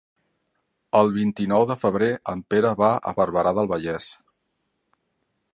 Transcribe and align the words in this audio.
El 0.99 1.11
vint-i-nou 1.17 1.67
de 1.73 1.77
febrer 1.83 2.09
en 2.35 2.43
Pere 2.53 2.73
va 2.81 2.91
a 3.13 3.15
Barberà 3.21 3.55
del 3.59 3.73
Vallès. 3.77 4.11